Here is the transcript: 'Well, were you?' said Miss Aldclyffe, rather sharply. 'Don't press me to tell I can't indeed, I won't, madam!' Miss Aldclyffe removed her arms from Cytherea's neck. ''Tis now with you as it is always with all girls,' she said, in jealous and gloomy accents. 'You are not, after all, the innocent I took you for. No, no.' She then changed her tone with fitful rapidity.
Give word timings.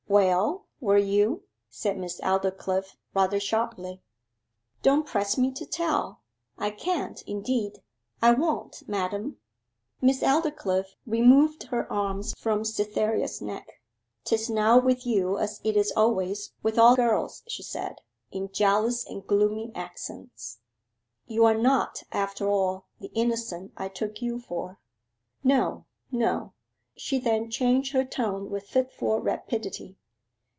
'Well, 0.11 0.65
were 0.81 0.97
you?' 0.97 1.43
said 1.69 1.97
Miss 1.97 2.19
Aldclyffe, 2.19 2.97
rather 3.15 3.39
sharply. 3.39 4.01
'Don't 4.81 5.05
press 5.07 5.37
me 5.37 5.53
to 5.53 5.65
tell 5.65 6.19
I 6.57 6.69
can't 6.69 7.21
indeed, 7.21 7.81
I 8.21 8.33
won't, 8.33 8.85
madam!' 8.89 9.37
Miss 10.01 10.21
Aldclyffe 10.21 10.97
removed 11.07 11.63
her 11.69 11.89
arms 11.89 12.33
from 12.37 12.65
Cytherea's 12.65 13.41
neck. 13.41 13.79
''Tis 14.25 14.49
now 14.49 14.77
with 14.77 15.05
you 15.07 15.37
as 15.37 15.61
it 15.63 15.77
is 15.77 15.93
always 15.95 16.51
with 16.61 16.77
all 16.77 16.97
girls,' 16.97 17.43
she 17.47 17.63
said, 17.63 18.01
in 18.33 18.51
jealous 18.51 19.05
and 19.05 19.25
gloomy 19.25 19.71
accents. 19.73 20.59
'You 21.25 21.45
are 21.45 21.57
not, 21.57 22.03
after 22.11 22.49
all, 22.49 22.83
the 22.99 23.13
innocent 23.13 23.71
I 23.77 23.87
took 23.87 24.21
you 24.21 24.41
for. 24.41 24.77
No, 25.41 25.85
no.' 26.11 26.51
She 26.97 27.17
then 27.17 27.49
changed 27.49 27.93
her 27.93 28.03
tone 28.03 28.49
with 28.49 28.67
fitful 28.67 29.21
rapidity. 29.21 29.95